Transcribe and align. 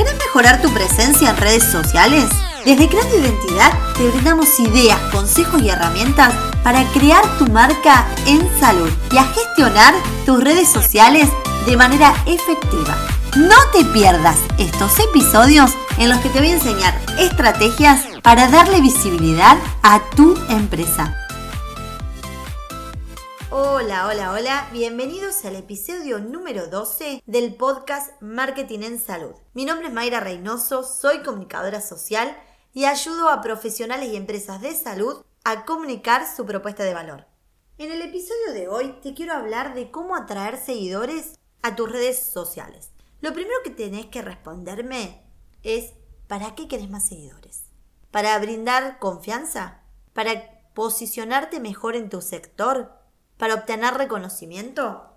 ¿Querés 0.00 0.16
mejorar 0.16 0.62
tu 0.62 0.72
presencia 0.72 1.28
en 1.28 1.36
redes 1.36 1.62
sociales? 1.62 2.24
Desde 2.64 2.88
Creando 2.88 3.18
Identidad 3.18 3.70
te 3.98 4.08
brindamos 4.08 4.58
ideas, 4.58 4.98
consejos 5.12 5.60
y 5.60 5.68
herramientas 5.68 6.32
para 6.64 6.84
crear 6.92 7.22
tu 7.36 7.46
marca 7.48 8.06
en 8.24 8.40
salud 8.58 8.88
y 9.12 9.18
a 9.18 9.24
gestionar 9.24 9.92
tus 10.24 10.42
redes 10.42 10.70
sociales 10.70 11.28
de 11.66 11.76
manera 11.76 12.14
efectiva. 12.24 12.96
No 13.36 13.56
te 13.74 13.84
pierdas 13.92 14.38
estos 14.56 14.98
episodios 15.00 15.72
en 15.98 16.08
los 16.08 16.18
que 16.20 16.30
te 16.30 16.38
voy 16.38 16.48
a 16.48 16.54
enseñar 16.54 16.98
estrategias 17.18 18.00
para 18.22 18.48
darle 18.48 18.80
visibilidad 18.80 19.58
a 19.82 20.00
tu 20.16 20.34
empresa. 20.48 21.14
Hola, 23.52 24.06
hola, 24.06 24.30
hola, 24.30 24.68
bienvenidos 24.72 25.44
al 25.44 25.56
episodio 25.56 26.20
número 26.20 26.68
12 26.68 27.20
del 27.26 27.56
podcast 27.56 28.12
Marketing 28.22 28.78
en 28.82 29.00
Salud. 29.00 29.34
Mi 29.54 29.64
nombre 29.64 29.88
es 29.88 29.92
Mayra 29.92 30.20
Reynoso, 30.20 30.84
soy 30.84 31.24
comunicadora 31.24 31.80
social 31.80 32.40
y 32.72 32.84
ayudo 32.84 33.28
a 33.28 33.40
profesionales 33.40 34.12
y 34.12 34.14
empresas 34.14 34.60
de 34.60 34.72
salud 34.72 35.24
a 35.42 35.64
comunicar 35.64 36.32
su 36.32 36.46
propuesta 36.46 36.84
de 36.84 36.94
valor. 36.94 37.26
En 37.76 37.90
el 37.90 38.02
episodio 38.02 38.52
de 38.52 38.68
hoy 38.68 38.92
te 39.02 39.14
quiero 39.14 39.32
hablar 39.32 39.74
de 39.74 39.90
cómo 39.90 40.14
atraer 40.14 40.56
seguidores 40.56 41.36
a 41.62 41.74
tus 41.74 41.90
redes 41.90 42.20
sociales. 42.20 42.92
Lo 43.20 43.32
primero 43.32 43.56
que 43.64 43.70
tenés 43.70 44.06
que 44.06 44.22
responderme 44.22 45.24
es 45.64 45.94
¿para 46.28 46.54
qué 46.54 46.68
querés 46.68 46.88
más 46.88 47.08
seguidores? 47.08 47.64
¿Para 48.12 48.38
brindar 48.38 49.00
confianza? 49.00 49.82
¿Para 50.12 50.72
posicionarte 50.72 51.58
mejor 51.58 51.96
en 51.96 52.10
tu 52.10 52.20
sector? 52.22 52.99
¿Para 53.40 53.54
obtener 53.54 53.94
reconocimiento? 53.94 55.16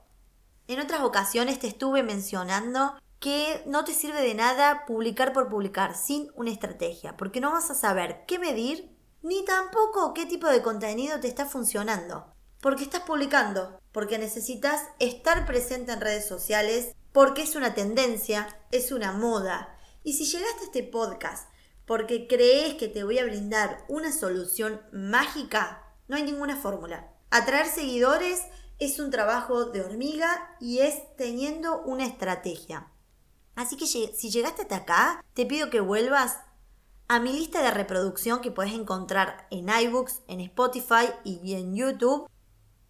En 0.70 0.80
otras 0.80 1.02
ocasiones 1.02 1.60
te 1.60 1.68
estuve 1.68 2.04
mencionando 2.04 2.98
que 3.20 3.62
no 3.66 3.84
te 3.84 3.94
sirve 3.94 4.22
de 4.22 4.34
nada 4.34 4.86
publicar 4.86 5.34
por 5.34 5.50
publicar 5.50 5.94
sin 5.94 6.32
una 6.36 6.50
estrategia, 6.50 7.18
porque 7.18 7.42
no 7.42 7.52
vas 7.52 7.70
a 7.70 7.76
saber 7.76 8.24
qué 8.26 8.40
medir 8.40 8.96
ni 9.24 9.44
tampoco 9.44 10.14
qué 10.14 10.26
tipo 10.26 10.48
de 10.48 10.62
contenido 10.62 11.20
te 11.20 11.28
está 11.28 11.46
funcionando. 11.46 12.34
Porque 12.62 12.86
estás 12.86 13.02
publicando, 13.02 13.78
porque 13.92 14.18
necesitas 14.18 14.88
estar 15.00 15.46
presente 15.46 15.92
en 15.92 16.00
redes 16.00 16.26
sociales, 16.26 16.96
porque 17.12 17.42
es 17.42 17.58
una 17.58 17.74
tendencia, 17.74 18.48
es 18.72 18.94
una 18.94 19.12
moda. 19.12 19.78
Y 20.02 20.14
si 20.14 20.24
llegaste 20.24 20.62
a 20.62 20.66
este 20.68 20.84
podcast 20.84 21.50
porque 21.86 22.28
crees 22.30 22.76
que 22.76 22.88
te 22.88 23.04
voy 23.04 23.20
a 23.20 23.26
brindar 23.26 23.84
una 23.90 24.14
solución 24.14 24.82
mágica, 24.94 25.84
no 26.08 26.16
hay 26.16 26.24
ninguna 26.24 26.56
fórmula. 26.56 27.13
Atraer 27.36 27.66
seguidores 27.66 28.44
es 28.78 29.00
un 29.00 29.10
trabajo 29.10 29.66
de 29.66 29.82
hormiga 29.82 30.56
y 30.60 30.82
es 30.82 31.02
teniendo 31.18 31.82
una 31.82 32.06
estrategia. 32.06 32.92
Así 33.56 33.76
que 33.76 33.88
si 33.88 34.30
llegaste 34.30 34.62
hasta 34.62 34.76
acá, 34.76 35.26
te 35.34 35.48
pido 35.48 35.72
que 35.72 35.80
vuelvas 35.80 36.38
a 37.08 37.20
mi 37.20 37.34
lista 37.34 37.64
de 37.64 37.72
reproducción 37.72 38.40
que 38.40 38.52
puedes 38.52 38.74
encontrar 38.74 39.48
en 39.50 39.68
iBooks, 39.68 40.22
en 40.28 40.42
Spotify 40.42 41.10
y 41.24 41.56
en 41.56 41.76
YouTube 41.76 42.30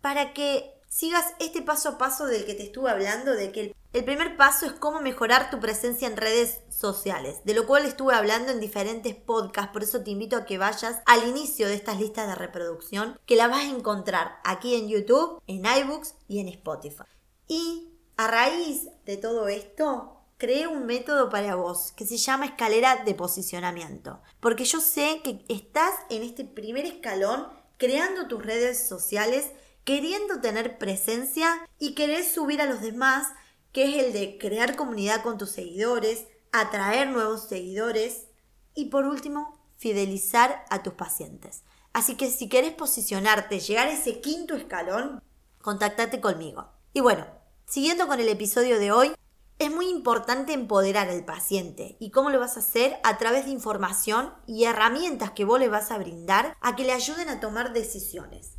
para 0.02 0.34
que 0.34 0.73
sigas 0.94 1.34
este 1.40 1.64
paso 1.64 1.90
a 1.90 1.98
paso 1.98 2.28
del 2.28 2.46
que 2.46 2.54
te 2.54 2.62
estuve 2.62 2.92
hablando, 2.92 3.34
de 3.34 3.52
que 3.52 3.76
el 3.94 4.06
primer 4.06 4.38
paso 4.38 4.68
es 4.68 4.74
cómo 4.74 5.02
mejorar 5.02 5.50
tu 5.50 5.60
presencia 5.60 6.08
en 6.08 6.18
redes 6.18 6.60
sociales, 6.70 7.38
de 7.46 7.56
lo 7.56 7.66
cual 7.66 7.88
estuve 7.88 8.14
hablando 8.14 8.52
en 8.52 8.60
diferentes 8.60 9.16
podcasts, 9.16 9.74
por 9.74 9.82
eso 9.82 10.04
te 10.04 10.12
invito 10.12 10.38
a 10.38 10.46
que 10.46 10.60
vayas 10.60 11.00
al 11.08 11.28
inicio 11.28 11.68
de 11.68 11.74
estas 11.74 12.00
listas 12.00 12.28
de 12.28 12.36
reproducción, 12.36 13.20
que 13.26 13.36
la 13.36 13.48
vas 13.48 13.62
a 13.62 13.76
encontrar 13.76 14.36
aquí 14.44 14.76
en 14.76 14.88
YouTube, 14.88 15.42
en 15.48 15.66
iBooks 15.66 16.14
y 16.28 16.40
en 16.40 16.50
Spotify. 16.50 17.06
Y 17.48 17.90
a 18.16 18.28
raíz 18.28 18.88
de 19.06 19.18
todo 19.18 19.48
esto, 19.48 20.22
creé 20.38 20.68
un 20.68 20.86
método 20.86 21.32
para 21.32 21.56
vos 21.56 21.92
que 21.94 22.06
se 22.06 22.18
llama 22.18 22.46
escalera 22.46 23.04
de 23.04 23.16
posicionamiento. 23.16 24.22
Porque 24.40 24.66
yo 24.66 24.80
sé 24.80 25.22
que 25.24 25.44
estás 25.50 25.96
en 26.12 26.22
este 26.22 26.46
primer 26.46 26.86
escalón 26.86 27.48
creando 27.78 28.28
tus 28.28 28.46
redes 28.46 28.88
sociales, 28.88 29.52
queriendo 29.84 30.40
tener 30.42 30.78
presencia 30.78 31.68
y 31.80 31.96
querés 31.96 32.32
subir 32.32 32.62
a 32.62 32.66
los 32.66 32.82
demás, 32.82 33.28
que 33.72 33.86
es 33.86 34.06
el 34.06 34.14
de 34.14 34.38
crear 34.38 34.76
comunidad 34.76 35.24
con 35.24 35.38
tus 35.38 35.52
seguidores, 35.52 36.26
atraer 36.52 37.10
nuevos 37.10 37.48
seguidores 37.48 38.28
y 38.76 38.86
por 38.86 39.06
último, 39.06 39.60
fidelizar 39.78 40.64
a 40.70 40.84
tus 40.84 40.94
pacientes. 40.94 41.64
Así 41.92 42.16
que 42.16 42.32
si 42.32 42.50
querés 42.50 42.74
posicionarte, 42.74 43.60
llegar 43.60 43.88
a 43.88 43.92
ese 43.92 44.22
quinto 44.22 44.56
escalón, 44.56 45.22
contactate 45.62 46.22
conmigo. 46.22 46.70
Y 46.94 47.02
bueno, 47.02 47.28
siguiendo 47.66 48.08
con 48.08 48.20
el 48.20 48.30
episodio 48.30 48.80
de 48.80 48.92
hoy, 48.92 49.14
es 49.60 49.72
muy 49.72 49.88
importante 49.90 50.54
empoderar 50.54 51.10
al 51.10 51.26
paciente. 51.26 51.96
¿Y 52.00 52.10
cómo 52.10 52.30
lo 52.30 52.40
vas 52.40 52.58
a 52.58 52.62
hacer? 52.62 53.00
A 53.04 53.18
través 53.18 53.46
de 53.46 53.52
información 53.52 54.34
y 54.48 54.66
herramientas 54.66 55.32
que 55.32 55.46
vos 55.46 55.60
le 55.60 55.70
vas 55.70 55.92
a 55.92 55.98
brindar 55.98 56.58
a 56.62 56.76
que 56.76 56.84
le 56.84 56.94
ayuden 56.94 57.30
a 57.30 57.40
tomar 57.40 57.74
decisiones. 57.74 58.54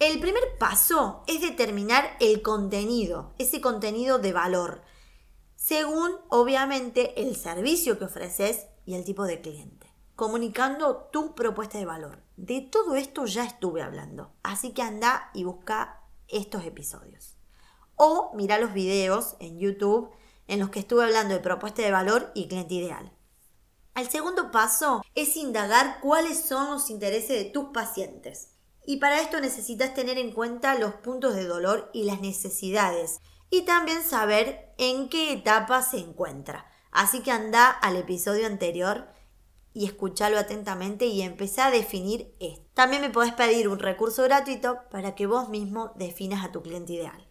El 0.00 0.18
primer 0.18 0.58
paso 0.58 1.22
es 1.28 1.40
determinar 1.40 2.16
el 2.18 2.42
contenido, 2.42 3.32
ese 3.38 3.60
contenido 3.60 4.18
de 4.18 4.32
valor, 4.32 4.82
según 5.54 6.10
obviamente 6.28 7.22
el 7.22 7.36
servicio 7.36 7.98
que 7.98 8.06
ofreces 8.06 8.66
y 8.84 8.96
el 8.96 9.04
tipo 9.04 9.24
de 9.24 9.40
cliente, 9.40 9.86
comunicando 10.16 11.08
tu 11.12 11.36
propuesta 11.36 11.78
de 11.78 11.86
valor. 11.86 12.22
De 12.36 12.60
todo 12.60 12.96
esto 12.96 13.26
ya 13.26 13.44
estuve 13.44 13.82
hablando, 13.82 14.32
así 14.42 14.72
que 14.72 14.82
anda 14.82 15.30
y 15.34 15.44
busca 15.44 16.02
estos 16.26 16.64
episodios 16.64 17.36
o 18.02 18.32
mira 18.34 18.58
los 18.58 18.72
videos 18.72 19.36
en 19.40 19.58
YouTube 19.58 20.10
en 20.46 20.58
los 20.58 20.70
que 20.70 20.78
estuve 20.78 21.04
hablando 21.04 21.34
de 21.34 21.40
propuesta 21.40 21.82
de 21.82 21.90
valor 21.90 22.32
y 22.34 22.48
cliente 22.48 22.72
ideal. 22.72 23.12
El 23.94 24.08
segundo 24.08 24.50
paso 24.50 25.02
es 25.14 25.36
indagar 25.36 26.00
cuáles 26.00 26.40
son 26.40 26.70
los 26.70 26.88
intereses 26.88 27.36
de 27.36 27.50
tus 27.50 27.66
pacientes. 27.74 28.52
Y 28.90 28.96
para 28.96 29.20
esto 29.20 29.40
necesitas 29.40 29.94
tener 29.94 30.18
en 30.18 30.32
cuenta 30.32 30.74
los 30.74 30.94
puntos 30.94 31.36
de 31.36 31.44
dolor 31.44 31.90
y 31.92 32.02
las 32.02 32.20
necesidades. 32.20 33.20
Y 33.48 33.62
también 33.62 34.02
saber 34.02 34.74
en 34.78 35.08
qué 35.08 35.32
etapa 35.32 35.80
se 35.82 35.98
encuentra. 35.98 36.66
Así 36.90 37.20
que 37.20 37.30
anda 37.30 37.70
al 37.70 37.94
episodio 37.94 38.48
anterior 38.48 39.06
y 39.72 39.86
escúchalo 39.86 40.40
atentamente 40.40 41.06
y 41.06 41.22
empecé 41.22 41.60
a 41.60 41.70
definir 41.70 42.34
esto. 42.40 42.66
También 42.74 43.00
me 43.00 43.10
podés 43.10 43.32
pedir 43.32 43.68
un 43.68 43.78
recurso 43.78 44.24
gratuito 44.24 44.80
para 44.90 45.14
que 45.14 45.28
vos 45.28 45.48
mismo 45.48 45.92
definas 45.94 46.44
a 46.44 46.50
tu 46.50 46.60
cliente 46.60 46.94
ideal. 46.94 47.28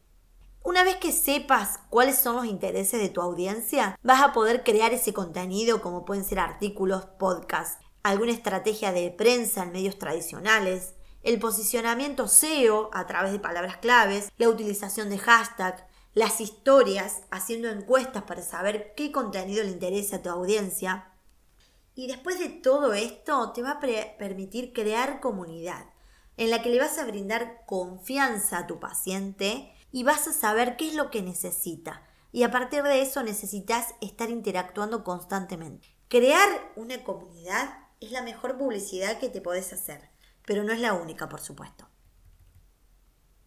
Una 0.64 0.86
vez 0.86 0.96
que 0.96 1.12
sepas 1.12 1.82
cuáles 1.90 2.18
son 2.18 2.38
los 2.38 2.46
intereses 2.46 3.02
de 3.02 3.10
tu 3.10 3.20
audiencia, 3.20 4.00
vas 4.02 4.22
a 4.22 4.32
poder 4.32 4.64
crear 4.64 4.94
ese 4.94 5.12
contenido 5.12 5.82
como 5.82 6.06
pueden 6.06 6.24
ser 6.24 6.40
artículos, 6.40 7.06
podcasts, 7.20 7.84
alguna 8.02 8.32
estrategia 8.32 8.94
de 8.94 9.12
prensa 9.12 9.64
en 9.64 9.74
medios 9.74 10.00
tradicionales, 10.00 10.94
el 11.24 11.40
posicionamiento 11.40 12.28
SEO 12.28 12.90
a 12.94 13.06
través 13.08 13.32
de 13.32 13.40
palabras 13.40 13.78
claves, 13.78 14.32
la 14.38 14.50
utilización 14.50 15.10
de 15.10 15.18
hashtag, 15.18 15.88
las 16.14 16.42
historias, 16.42 17.22
haciendo 17.30 17.70
encuestas 17.70 18.24
para 18.24 18.42
saber 18.42 18.94
qué 18.96 19.12
contenido 19.12 19.64
le 19.64 19.72
interesa 19.72 20.18
a 20.18 20.22
tu 20.22 20.30
audiencia. 20.30 21.14
Y 21.96 22.08
después 22.08 22.40
de 22.40 22.50
todo 22.50 22.94
esto, 22.94 23.52
te 23.52 23.62
va 23.62 23.72
a 23.72 23.80
permitir 23.80 24.74
crear 24.74 25.20
comunidad 25.20 25.86
en 26.38 26.50
la 26.50 26.62
que 26.62 26.70
le 26.70 26.80
vas 26.80 26.98
a 26.98 27.06
brindar 27.06 27.66
confianza 27.66 28.60
a 28.60 28.68
tu 28.68 28.80
paciente 28.80 29.74
y 29.92 30.04
vas 30.04 30.26
a 30.28 30.34
saber 30.34 30.78
qué 30.78 30.88
es 30.88 30.96
lo 30.96 31.12
que 31.12 31.22
necesita. 31.22 32.02
Y 32.32 32.44
a 32.44 32.52
partir 32.52 32.84
de 32.84 33.02
eso 33.02 33.24
necesitas 33.24 33.94
estar 34.00 34.30
interactuando 34.30 35.04
constantemente. 35.04 35.90
Crear 36.08 36.72
una 36.78 37.04
comunidad 37.04 37.78
es 38.00 38.12
la 38.12 38.22
mejor 38.22 38.58
publicidad 38.58 39.20
que 39.20 39.30
te 39.30 39.42
podés 39.42 39.74
hacer, 39.74 40.10
pero 40.50 40.64
no 40.64 40.74
es 40.74 40.80
la 40.80 40.94
única, 40.94 41.30
por 41.30 41.42
supuesto. 41.42 41.88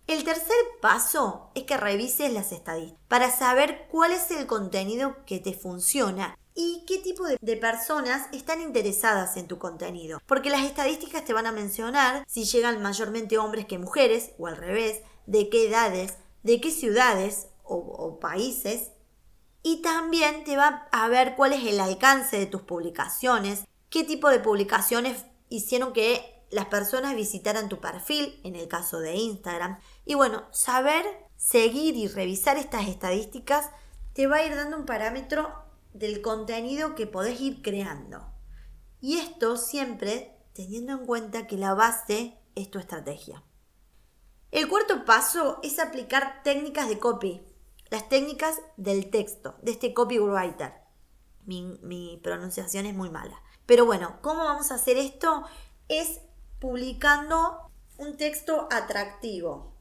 El 0.06 0.22
tercer 0.22 0.54
paso 0.80 1.50
es 1.56 1.64
que 1.64 1.76
revises 1.76 2.32
las 2.32 2.52
estadísticas 2.52 3.02
para 3.08 3.28
saber 3.36 3.88
cuál 3.90 4.12
es 4.12 4.30
el 4.30 4.46
contenido 4.46 5.16
que 5.26 5.40
te 5.40 5.52
funciona 5.52 6.38
y 6.54 6.84
qué 6.86 6.98
tipo 6.98 7.24
de, 7.26 7.56
personas 7.56 8.28
están 8.32 8.60
interesadas 8.60 9.36
en 9.36 9.48
tu 9.48 9.58
contenido. 9.58 10.20
Porque 10.26 10.48
las 10.48 10.62
estadísticas 10.62 11.24
te 11.24 11.32
van 11.32 11.46
a 11.46 11.50
mencionar 11.50 12.24
si 12.28 12.44
llegan 12.44 12.80
mayormente 12.80 13.36
hombres 13.36 13.66
que 13.66 13.78
mujeres 13.78 14.30
o 14.38 14.46
al 14.46 14.56
revés, 14.56 15.00
de 15.26 15.48
qué 15.48 15.66
edades, 15.66 16.18
de 16.44 16.60
qué 16.60 16.70
ciudades 16.70 17.48
o, 17.64 18.20
países 18.20 18.92
y 19.64 19.82
también 19.82 20.44
te 20.44 20.56
va 20.56 20.86
a 20.92 21.08
ver 21.08 21.34
cuál 21.34 21.52
es 21.52 21.66
el 21.66 21.80
alcance 21.80 22.38
de 22.38 22.46
tus 22.46 22.62
publicaciones, 22.62 23.64
qué 23.90 24.04
tipo 24.04 24.28
de 24.28 24.38
publicaciones 24.38 25.24
hicieron 25.48 25.92
que 25.92 26.31
las 26.52 26.66
personas 26.66 27.16
visitaran 27.16 27.70
tu 27.70 27.80
perfil, 27.80 28.38
en 28.44 28.56
el 28.56 28.68
caso 28.68 29.00
de 29.00 29.16
Instagram. 29.16 29.78
Y 30.04 30.14
bueno, 30.14 30.44
saber 30.52 31.04
seguir 31.36 31.96
y 31.96 32.08
revisar 32.08 32.58
estas 32.58 32.88
estadísticas 32.88 33.70
te 34.12 34.26
va 34.26 34.36
a 34.36 34.44
ir 34.44 34.54
dando 34.54 34.76
un 34.76 34.84
parámetro 34.84 35.50
del 35.94 36.20
contenido 36.20 36.94
que 36.94 37.06
podés 37.06 37.40
ir 37.40 37.62
creando. 37.62 38.30
Y 39.00 39.16
esto 39.16 39.56
siempre 39.56 40.38
teniendo 40.52 40.92
en 40.92 41.06
cuenta 41.06 41.46
que 41.46 41.56
la 41.56 41.72
base 41.72 42.38
es 42.54 42.70
tu 42.70 42.78
estrategia. 42.78 43.42
El 44.50 44.68
cuarto 44.68 45.06
paso 45.06 45.58
es 45.62 45.78
aplicar 45.78 46.42
técnicas 46.44 46.86
de 46.86 46.98
copy, 46.98 47.42
las 47.88 48.10
técnicas 48.10 48.60
del 48.76 49.10
texto, 49.10 49.56
de 49.62 49.72
este 49.72 49.94
copywriter. 49.94 50.74
mi, 51.46 51.78
mi 51.82 52.20
pronunciación 52.22 52.84
es 52.84 52.94
muy 52.94 53.08
mala. 53.08 53.42
Pero 53.64 53.86
bueno, 53.86 54.18
¿cómo 54.20 54.44
vamos 54.44 54.70
a 54.70 54.74
hacer 54.74 54.98
esto? 54.98 55.44
Es 55.88 56.20
publicando 56.62 57.72
un 57.98 58.16
texto 58.16 58.68
atractivo, 58.70 59.74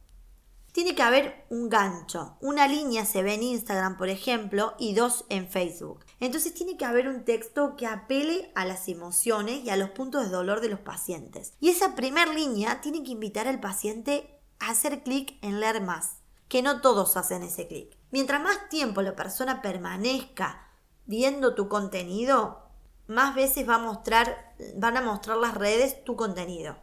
tiene 0.72 0.96
que 0.96 1.04
haber 1.04 1.46
un 1.52 1.70
gancho. 1.70 2.38
Una 2.42 2.68
línea 2.68 3.06
se 3.06 3.22
ve 3.22 3.36
en 3.36 3.44
Instagram, 3.44 3.98
por 3.98 4.10
ejemplo, 4.10 4.74
y 4.80 4.96
dos 4.96 5.26
en 5.30 5.48
Facebook. 5.48 6.04
Entonces 6.20 6.56
tiene 6.56 6.78
que 6.78 6.86
haber 6.86 7.08
un 7.08 7.24
texto 7.24 7.76
que 7.76 7.86
apele 7.86 8.52
a 8.56 8.66
las 8.66 8.88
emociones 8.88 9.64
y 9.64 9.70
a 9.70 9.76
los 9.76 9.92
puntos 9.92 10.24
de 10.24 10.32
dolor 10.32 10.60
de 10.60 10.70
los 10.70 10.80
pacientes. 10.80 11.54
Y 11.60 11.70
esa 11.70 11.94
primera 11.94 12.34
línea 12.34 12.82
tiene 12.82 13.04
que 13.04 13.12
invitar 13.12 13.48
al 13.48 13.60
paciente 13.60 14.40
a 14.58 14.72
hacer 14.72 15.04
clic 15.04 15.38
en 15.44 15.60
leer 15.60 15.82
más, 15.82 16.14
que 16.48 16.64
no 16.64 16.82
todos 16.82 17.16
hacen 17.16 17.44
ese 17.44 17.68
clic. 17.68 17.96
Mientras 18.10 18.42
más 18.42 18.70
tiempo 18.70 19.04
la 19.04 19.16
persona 19.16 19.62
permanezca 19.62 20.68
viendo 21.06 21.54
tu 21.54 21.70
contenido, 21.70 22.71
más 23.12 23.36
veces 23.36 23.68
va 23.68 23.76
a 23.76 23.80
mostrar, 23.80 24.56
van 24.76 24.98
a 24.98 25.02
mostrar 25.02 25.38
las 25.38 25.54
redes 25.54 26.04
tu 26.04 26.16
contenido. 26.16 26.78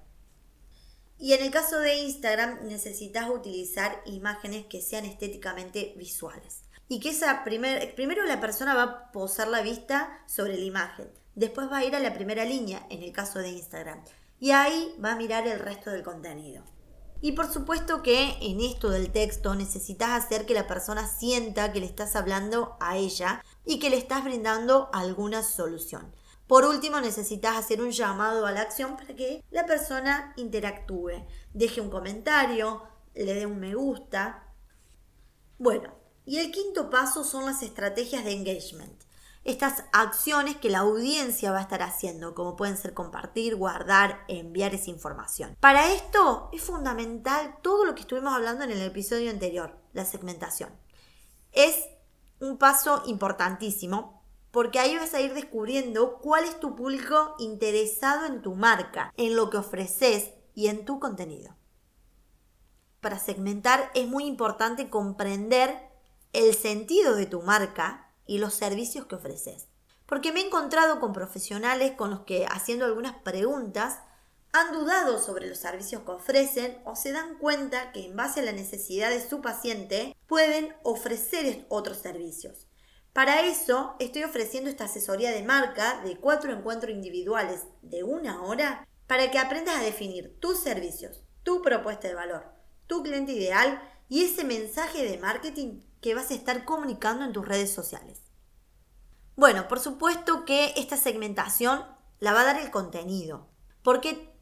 Y 1.18 1.32
en 1.32 1.42
el 1.42 1.50
caso 1.50 1.80
de 1.80 1.96
Instagram 1.96 2.66
necesitas 2.68 3.28
utilizar 3.28 4.02
imágenes 4.06 4.66
que 4.66 4.80
sean 4.80 5.04
estéticamente 5.04 5.94
visuales. 5.96 6.62
Y 6.88 7.00
que 7.00 7.10
esa 7.10 7.42
primer, 7.44 7.94
primero 7.94 8.24
la 8.24 8.40
persona 8.40 8.74
va 8.74 8.82
a 8.82 9.12
posar 9.12 9.48
la 9.48 9.62
vista 9.62 10.22
sobre 10.26 10.56
la 10.56 10.64
imagen. 10.64 11.10
Después 11.34 11.70
va 11.70 11.78
a 11.78 11.84
ir 11.84 11.96
a 11.96 12.00
la 12.00 12.14
primera 12.14 12.44
línea, 12.44 12.86
en 12.88 13.02
el 13.02 13.12
caso 13.12 13.40
de 13.40 13.50
Instagram. 13.50 14.02
Y 14.38 14.52
ahí 14.52 14.94
va 15.04 15.12
a 15.12 15.16
mirar 15.16 15.46
el 15.48 15.58
resto 15.58 15.90
del 15.90 16.02
contenido. 16.02 16.62
Y 17.20 17.32
por 17.32 17.52
supuesto 17.52 18.02
que 18.02 18.36
en 18.40 18.60
esto 18.60 18.90
del 18.90 19.10
texto 19.10 19.54
necesitas 19.54 20.10
hacer 20.10 20.46
que 20.46 20.54
la 20.54 20.68
persona 20.68 21.06
sienta 21.08 21.72
que 21.72 21.80
le 21.80 21.86
estás 21.86 22.14
hablando 22.14 22.76
a 22.80 22.96
ella 22.96 23.44
y 23.64 23.80
que 23.80 23.90
le 23.90 23.96
estás 23.96 24.22
brindando 24.22 24.88
alguna 24.92 25.42
solución. 25.42 26.14
Por 26.46 26.64
último, 26.64 27.00
necesitas 27.00 27.56
hacer 27.56 27.82
un 27.82 27.90
llamado 27.90 28.46
a 28.46 28.52
la 28.52 28.62
acción 28.62 28.96
para 28.96 29.14
que 29.14 29.44
la 29.50 29.66
persona 29.66 30.32
interactúe, 30.36 31.26
deje 31.52 31.80
un 31.80 31.90
comentario, 31.90 32.82
le 33.14 33.34
dé 33.34 33.46
un 33.46 33.60
me 33.60 33.74
gusta. 33.74 34.48
Bueno, 35.58 35.92
y 36.24 36.38
el 36.38 36.50
quinto 36.50 36.88
paso 36.88 37.24
son 37.24 37.44
las 37.46 37.62
estrategias 37.62 38.24
de 38.24 38.32
engagement. 38.32 39.07
Estas 39.48 39.84
acciones 39.94 40.58
que 40.58 40.68
la 40.68 40.80
audiencia 40.80 41.50
va 41.50 41.60
a 41.60 41.62
estar 41.62 41.80
haciendo, 41.80 42.34
como 42.34 42.54
pueden 42.54 42.76
ser 42.76 42.92
compartir, 42.92 43.56
guardar, 43.56 44.22
enviar 44.28 44.74
esa 44.74 44.90
información. 44.90 45.56
Para 45.58 45.90
esto 45.90 46.50
es 46.52 46.60
fundamental 46.60 47.56
todo 47.62 47.86
lo 47.86 47.94
que 47.94 48.02
estuvimos 48.02 48.34
hablando 48.34 48.64
en 48.64 48.72
el 48.72 48.82
episodio 48.82 49.30
anterior, 49.30 49.74
la 49.94 50.04
segmentación. 50.04 50.68
Es 51.52 51.88
un 52.40 52.58
paso 52.58 53.02
importantísimo 53.06 54.22
porque 54.50 54.80
ahí 54.80 54.94
vas 54.98 55.14
a 55.14 55.22
ir 55.22 55.32
descubriendo 55.32 56.18
cuál 56.18 56.44
es 56.44 56.60
tu 56.60 56.76
público 56.76 57.34
interesado 57.38 58.26
en 58.26 58.42
tu 58.42 58.54
marca, 58.54 59.14
en 59.16 59.34
lo 59.34 59.48
que 59.48 59.56
ofreces 59.56 60.30
y 60.54 60.66
en 60.66 60.84
tu 60.84 61.00
contenido. 61.00 61.56
Para 63.00 63.18
segmentar 63.18 63.90
es 63.94 64.06
muy 64.06 64.26
importante 64.26 64.90
comprender 64.90 65.88
el 66.34 66.54
sentido 66.54 67.14
de 67.14 67.24
tu 67.24 67.40
marca 67.40 68.07
y 68.28 68.38
los 68.38 68.54
servicios 68.54 69.06
que 69.06 69.16
ofreces. 69.16 69.66
Porque 70.06 70.30
me 70.32 70.40
he 70.40 70.46
encontrado 70.46 71.00
con 71.00 71.12
profesionales 71.12 71.92
con 71.96 72.10
los 72.10 72.20
que 72.20 72.46
haciendo 72.46 72.84
algunas 72.84 73.16
preguntas 73.22 73.98
han 74.52 74.72
dudado 74.72 75.18
sobre 75.18 75.48
los 75.48 75.58
servicios 75.58 76.02
que 76.02 76.12
ofrecen 76.12 76.80
o 76.84 76.94
se 76.94 77.12
dan 77.12 77.36
cuenta 77.38 77.92
que 77.92 78.06
en 78.06 78.16
base 78.16 78.40
a 78.40 78.44
la 78.44 78.52
necesidad 78.52 79.10
de 79.10 79.26
su 79.26 79.42
paciente 79.42 80.16
pueden 80.26 80.74
ofrecer 80.84 81.66
otros 81.68 81.98
servicios. 81.98 82.66
Para 83.12 83.40
eso 83.42 83.96
estoy 83.98 84.22
ofreciendo 84.22 84.70
esta 84.70 84.84
asesoría 84.84 85.32
de 85.32 85.42
marca 85.42 86.00
de 86.02 86.16
cuatro 86.16 86.52
encuentros 86.52 86.92
individuales 86.92 87.64
de 87.82 88.04
una 88.04 88.42
hora 88.42 88.86
para 89.06 89.30
que 89.30 89.38
aprendas 89.38 89.76
a 89.76 89.82
definir 89.82 90.38
tus 90.38 90.60
servicios, 90.60 91.22
tu 91.42 91.62
propuesta 91.62 92.08
de 92.08 92.14
valor, 92.14 92.52
tu 92.86 93.02
cliente 93.02 93.32
ideal 93.32 93.82
y 94.08 94.24
ese 94.24 94.44
mensaje 94.44 95.04
de 95.04 95.18
marketing 95.18 95.80
que 96.00 96.14
vas 96.14 96.30
a 96.30 96.34
estar 96.34 96.64
comunicando 96.64 97.24
en 97.24 97.32
tus 97.32 97.46
redes 97.46 97.72
sociales. 97.72 98.20
Bueno, 99.36 99.68
por 99.68 99.80
supuesto 99.80 100.44
que 100.44 100.74
esta 100.76 100.96
segmentación 100.96 101.84
la 102.20 102.32
va 102.32 102.40
a 102.40 102.44
dar 102.44 102.58
el 102.58 102.70
contenido, 102.70 103.46
porque 103.82 104.34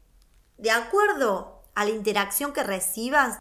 de 0.57 0.71
acuerdo 0.71 1.63
a 1.75 1.85
la 1.85 1.91
interacción 1.91 2.53
que 2.53 2.63
recibas, 2.63 3.39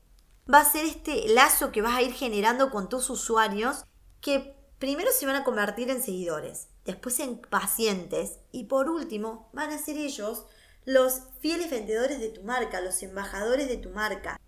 va 0.52 0.60
a 0.60 0.70
ser 0.70 0.84
este 0.84 1.28
lazo 1.28 1.72
que 1.72 1.82
vas 1.82 1.94
a 1.94 2.02
ir 2.02 2.12
generando 2.12 2.70
con 2.70 2.88
tus 2.88 3.08
usuarios 3.08 3.84
que 4.20 4.56
Primero 4.78 5.10
se 5.10 5.24
van 5.24 5.36
a 5.36 5.44
convertir 5.44 5.88
en 5.88 6.02
seguidores, 6.02 6.68
después 6.84 7.18
en 7.20 7.38
pacientes 7.38 8.40
y 8.52 8.64
por 8.64 8.90
último 8.90 9.48
van 9.54 9.70
a 9.70 9.78
ser 9.78 9.96
ellos 9.96 10.44
los 10.84 11.22
fieles 11.40 11.70
vendedores 11.70 12.20
de 12.20 12.28
tu 12.28 12.42
marca, 12.42 12.82
los 12.82 13.02
embajadores 13.02 13.68
de 13.68 13.78
tu 13.78 13.88
marca. 13.88 14.38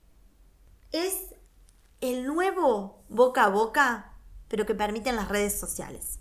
Es 0.92 1.34
el 2.00 2.26
nuevo 2.26 3.04
boca 3.08 3.44
a 3.44 3.48
boca, 3.48 4.14
pero 4.48 4.66
que 4.66 4.74
permiten 4.74 5.16
las 5.16 5.28
redes 5.28 5.58
sociales. 5.58 6.20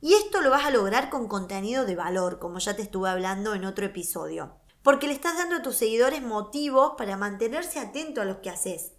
Y 0.00 0.14
esto 0.14 0.40
lo 0.40 0.50
vas 0.50 0.64
a 0.64 0.70
lograr 0.70 1.10
con 1.10 1.28
contenido 1.28 1.84
de 1.84 1.94
valor, 1.94 2.38
como 2.38 2.58
ya 2.58 2.74
te 2.74 2.82
estuve 2.82 3.10
hablando 3.10 3.54
en 3.54 3.66
otro 3.66 3.84
episodio. 3.84 4.56
Porque 4.82 5.06
le 5.06 5.12
estás 5.12 5.36
dando 5.36 5.56
a 5.56 5.62
tus 5.62 5.76
seguidores 5.76 6.22
motivos 6.22 6.92
para 6.96 7.18
mantenerse 7.18 7.78
atento 7.78 8.22
a 8.22 8.24
lo 8.24 8.40
que 8.40 8.48
haces 8.48 8.92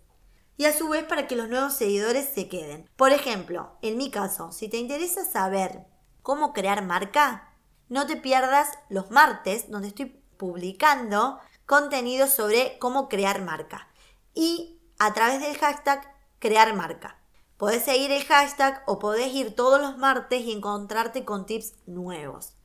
y 0.57 0.65
a 0.65 0.77
su 0.77 0.89
vez 0.89 1.03
para 1.05 1.25
que 1.27 1.35
los 1.35 1.49
nuevos 1.49 1.73
seguidores 1.73 2.29
se 2.35 2.47
queden. 2.47 2.87
Por 2.95 3.11
ejemplo, 3.11 3.77
en 3.81 3.97
mi 3.97 4.11
caso, 4.11 4.51
si 4.51 4.69
te 4.69 4.77
interesa 4.77 5.25
saber 5.25 5.87
cómo 6.21 6.53
crear 6.53 6.85
marca, 6.85 7.55
no 7.89 8.05
te 8.05 8.15
pierdas 8.15 8.69
los 8.89 9.09
martes 9.09 9.71
donde 9.71 9.87
estoy 9.87 10.21
publicando 10.37 11.39
contenido 11.65 12.27
sobre 12.27 12.77
cómo 12.77 13.09
crear 13.09 13.41
marca 13.41 13.87
y 14.35 14.79
a 14.99 15.13
través 15.13 15.41
del 15.41 15.57
hashtag 15.57 16.10
crear 16.41 16.75
marca. 16.75 17.17
Podés 17.55 17.85
seguir 17.85 18.11
el 18.11 18.25
hashtag 18.25 18.83
o 18.87 18.99
podés 18.99 19.33
ir 19.33 19.55
todos 19.55 19.79
los 19.79 19.97
martes 19.97 20.41
y 20.41 20.51
encontrarte 20.51 21.23
con 21.23 21.45
tips 21.45 21.75
nuevos. 21.85 22.55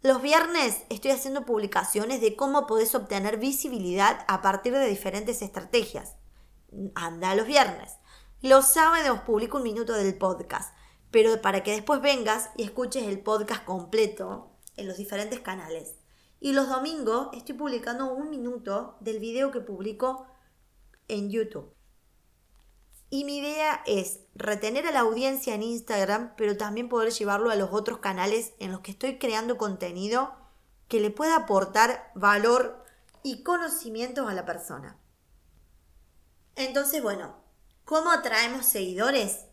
Los 0.00 0.22
viernes 0.22 0.84
estoy 0.88 1.10
haciendo 1.10 1.44
publicaciones 1.44 2.22
de 2.22 2.36
cómo 2.36 2.66
podés 2.66 2.94
obtener 2.94 3.36
visibilidad 3.36 4.24
a 4.28 4.40
partir 4.40 4.72
de 4.72 4.86
diferentes 4.86 5.42
estrategias 5.42 6.16
anda 6.94 7.34
los 7.34 7.46
viernes. 7.46 7.96
Los 8.42 8.66
sábados 8.66 9.20
publico 9.20 9.58
un 9.58 9.64
minuto 9.64 9.92
del 9.92 10.16
podcast, 10.16 10.74
pero 11.10 11.40
para 11.40 11.62
que 11.62 11.72
después 11.72 12.00
vengas 12.00 12.50
y 12.56 12.64
escuches 12.64 13.04
el 13.04 13.20
podcast 13.20 13.64
completo 13.64 14.50
en 14.76 14.88
los 14.88 14.96
diferentes 14.96 15.40
canales. 15.40 15.96
Y 16.40 16.52
los 16.52 16.68
domingos 16.68 17.28
estoy 17.32 17.54
publicando 17.54 18.12
un 18.12 18.28
minuto 18.28 18.96
del 19.00 19.18
video 19.18 19.50
que 19.50 19.60
publico 19.60 20.26
en 21.08 21.30
YouTube. 21.30 21.72
Y 23.14 23.22
mi 23.22 23.36
idea 23.36 23.80
es 23.86 24.18
retener 24.34 24.88
a 24.88 24.90
la 24.90 24.98
audiencia 24.98 25.54
en 25.54 25.62
Instagram, 25.62 26.34
pero 26.36 26.56
también 26.56 26.88
poder 26.88 27.12
llevarlo 27.12 27.50
a 27.50 27.54
los 27.54 27.72
otros 27.72 27.98
canales 27.98 28.54
en 28.58 28.72
los 28.72 28.80
que 28.80 28.90
estoy 28.90 29.20
creando 29.20 29.56
contenido 29.56 30.34
que 30.88 30.98
le 30.98 31.12
pueda 31.12 31.36
aportar 31.36 32.10
valor 32.16 32.84
y 33.22 33.44
conocimientos 33.44 34.28
a 34.28 34.34
la 34.34 34.44
persona. 34.44 34.98
Entonces, 36.56 37.04
bueno, 37.04 37.36
¿cómo 37.84 38.10
atraemos 38.10 38.66
seguidores? 38.66 39.46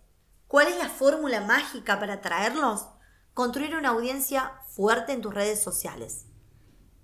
¿Cuál 0.48 0.70
es 0.70 0.78
la 0.80 0.90
fórmula 0.90 1.42
mágica 1.42 2.00
para 2.00 2.14
atraerlos? 2.14 2.88
Construir 3.36 3.76
una 3.76 3.90
audiencia 3.90 4.54
fuerte 4.70 5.14
en 5.14 5.22
tus 5.22 5.36
redes 5.36 5.62
sociales. 5.62 6.26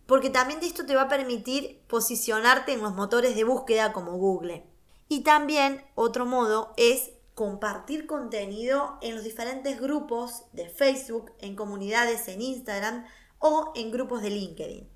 Porque 0.08 0.32
también 0.32 0.60
esto 0.64 0.88
te 0.88 0.96
va 0.96 1.04
a 1.04 1.08
permitir 1.08 1.86
posicionarte 1.88 2.74
en 2.74 2.82
los 2.82 2.96
motores 2.96 3.36
de 3.36 3.44
búsqueda 3.44 3.94
como 3.94 4.14
Google. 4.14 4.76
Y 5.10 5.22
también 5.22 5.82
otro 5.96 6.26
modo 6.26 6.74
es 6.78 7.12
compartir 7.34 8.06
contenido 8.08 8.98
en 9.02 9.16
los 9.16 9.24
diferentes 9.24 9.80
grupos 9.80 10.44
de 10.54 10.68
Facebook, 10.70 11.32
en 11.40 11.56
comunidades 11.56 12.28
en 12.28 12.42
Instagram 12.42 13.06
o 13.40 13.72
en 13.76 13.92
grupos 13.92 14.24
de 14.24 14.32
LinkedIn. 14.32 14.90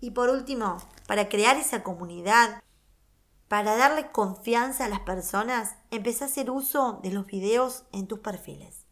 Y 0.00 0.10
por 0.10 0.28
último, 0.28 0.76
para 1.06 1.30
crear 1.30 1.56
esa 1.56 1.82
comunidad, 1.82 2.62
para 3.48 3.74
darle 3.76 4.12
confianza 4.12 4.84
a 4.84 4.88
las 4.88 5.00
personas, 5.00 5.76
empecé 5.90 6.24
a 6.24 6.26
hacer 6.26 6.50
uso 6.50 7.00
de 7.02 7.10
los 7.10 7.24
videos 7.26 7.84
en 7.92 8.06
tus 8.06 8.18
perfiles. 8.18 8.84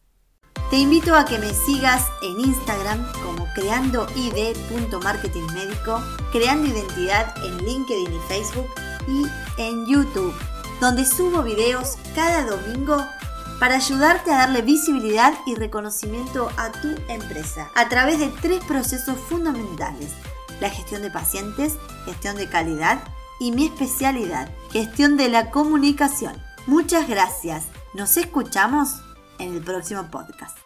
Te 0.71 0.77
invito 0.77 1.15
a 1.15 1.25
que 1.25 1.37
me 1.37 1.53
sigas 1.53 2.07
en 2.23 2.39
Instagram 2.39 3.05
como 3.21 3.45
creandoid.marketingmédico, 3.53 6.01
creando 6.31 6.67
identidad 6.67 7.35
en 7.45 7.59
LinkedIn 7.59 8.11
y 8.11 8.19
Facebook 8.27 8.65
y 9.07 9.25
en 9.57 9.85
YouTube, 9.85 10.33
donde 10.79 11.05
subo 11.05 11.43
videos 11.43 11.97
cada 12.15 12.45
domingo 12.45 12.97
para 13.59 13.75
ayudarte 13.75 14.31
a 14.31 14.39
darle 14.39 14.61
visibilidad 14.61 15.33
y 15.45 15.55
reconocimiento 15.55 16.49
a 16.57 16.71
tu 16.71 16.89
empresa 17.07 17.71
a 17.75 17.87
través 17.87 18.19
de 18.19 18.27
tres 18.41 18.63
procesos 18.65 19.17
fundamentales. 19.29 20.11
La 20.59 20.69
gestión 20.69 21.01
de 21.01 21.11
pacientes, 21.11 21.77
gestión 22.05 22.35
de 22.35 22.49
calidad 22.49 23.03
y 23.39 23.51
mi 23.51 23.65
especialidad, 23.65 24.49
gestión 24.71 25.17
de 25.17 25.29
la 25.29 25.49
comunicación. 25.49 26.35
Muchas 26.67 27.07
gracias. 27.07 27.65
Nos 27.93 28.17
escuchamos 28.17 29.01
en 29.39 29.53
el 29.53 29.61
próximo 29.61 30.09
podcast. 30.09 30.62